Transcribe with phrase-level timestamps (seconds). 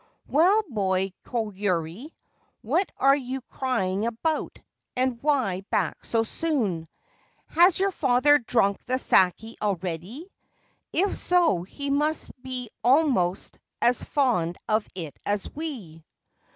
[0.25, 2.11] 4 Well, boy Koyuri,
[2.63, 4.57] what are you crying about,
[4.95, 6.87] and why back so soon?
[7.49, 10.25] Has your father drunk the sake already?
[10.91, 16.03] If so he must be almost as fond of it as we.'